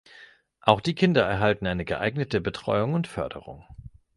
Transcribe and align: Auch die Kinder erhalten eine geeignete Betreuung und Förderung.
Auch 0.61 0.81
die 0.81 0.95
Kinder 0.95 1.21
erhalten 1.27 1.67
eine 1.67 1.85
geeignete 1.85 2.41
Betreuung 2.41 2.95
und 2.95 3.05
Förderung. 3.07 3.65